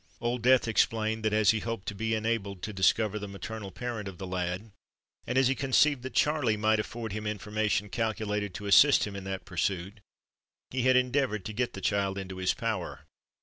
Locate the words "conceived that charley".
5.53-6.57